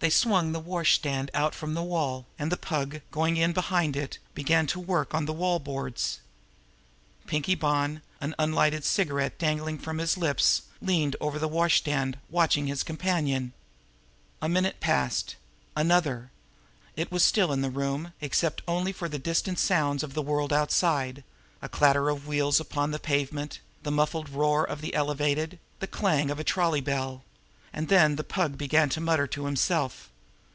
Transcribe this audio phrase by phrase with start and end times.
[0.00, 4.18] They swung the washstand out from the wall, and the Pug, going in behind it,
[4.32, 6.20] began to work on one of the wall boards.
[7.26, 10.38] Pinkie Bonn, an unlighted cigarette dangling from his lip,
[10.80, 13.52] leaned over the washstand watching his companion.
[14.40, 15.34] A minute passed
[15.74, 16.30] another.
[16.94, 20.52] It was still in the room, except only for the distant sounds of the world
[20.52, 21.24] outside
[21.60, 26.30] a clatter of wheels upon the pavement, the muffled roar of the elevated, the clang
[26.30, 27.24] of a trolley bell.
[27.70, 30.08] And then the Pug began to mutter to himself.